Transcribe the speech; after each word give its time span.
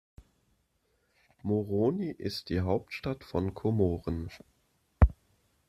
Moroni 1.43 2.09
ist 2.09 2.49
die 2.49 2.61
Hauptstadt 2.61 3.23
von 3.23 3.53
Komoren. 3.53 4.31